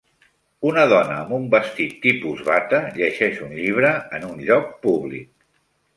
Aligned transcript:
Una 0.69 0.85
dona 0.93 1.17
amb 1.17 1.35
un 1.37 1.45
vestit 1.51 1.93
tipus 2.07 2.41
bata 2.49 2.79
llegeix 2.97 3.45
un 3.49 3.53
llibre 3.61 3.95
en 4.19 4.29
un 4.33 4.45
lloc 4.49 4.77
públic. 4.87 5.33